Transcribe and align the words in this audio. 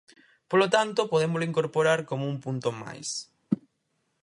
Polo 0.49 0.67
tanto, 0.75 1.09
podémolo 1.11 1.47
incorporar 1.51 1.99
como 2.09 2.23
un 2.33 2.37
punto 2.43 2.69
máis. 2.83 3.09